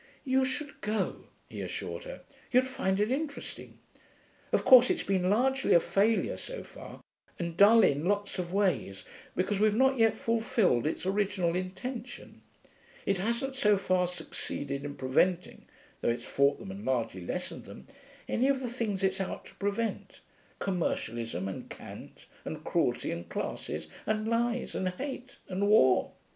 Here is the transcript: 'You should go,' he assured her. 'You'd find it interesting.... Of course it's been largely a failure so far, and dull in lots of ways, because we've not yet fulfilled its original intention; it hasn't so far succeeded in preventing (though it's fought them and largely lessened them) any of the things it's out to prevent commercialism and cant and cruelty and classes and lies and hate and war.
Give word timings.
'You 0.25 0.43
should 0.45 0.81
go,' 0.81 1.25
he 1.47 1.61
assured 1.61 2.05
her. 2.05 2.21
'You'd 2.51 2.65
find 2.65 2.99
it 2.99 3.11
interesting.... 3.11 3.77
Of 4.51 4.65
course 4.65 4.89
it's 4.89 5.03
been 5.03 5.29
largely 5.29 5.75
a 5.75 5.79
failure 5.79 6.37
so 6.37 6.63
far, 6.63 7.01
and 7.37 7.55
dull 7.55 7.83
in 7.83 8.03
lots 8.05 8.39
of 8.39 8.51
ways, 8.51 9.05
because 9.35 9.59
we've 9.59 9.75
not 9.75 9.99
yet 9.99 10.17
fulfilled 10.17 10.87
its 10.87 11.05
original 11.05 11.55
intention; 11.55 12.41
it 13.05 13.19
hasn't 13.19 13.55
so 13.55 13.77
far 13.77 14.07
succeeded 14.07 14.83
in 14.85 14.95
preventing 14.95 15.65
(though 16.01 16.09
it's 16.09 16.25
fought 16.25 16.57
them 16.57 16.71
and 16.71 16.83
largely 16.83 17.21
lessened 17.21 17.65
them) 17.65 17.85
any 18.27 18.47
of 18.47 18.59
the 18.59 18.71
things 18.71 19.03
it's 19.03 19.21
out 19.21 19.45
to 19.45 19.53
prevent 19.57 20.21
commercialism 20.57 21.47
and 21.47 21.69
cant 21.69 22.25
and 22.43 22.63
cruelty 22.63 23.11
and 23.11 23.29
classes 23.29 23.87
and 24.07 24.27
lies 24.27 24.73
and 24.73 24.89
hate 24.89 25.37
and 25.47 25.67
war. 25.67 26.13